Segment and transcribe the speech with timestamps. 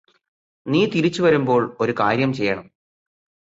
[0.65, 2.67] നീ തിരിച്ച് വരുമ്പോള് ഒരു കാര്യം ചെയ്യണം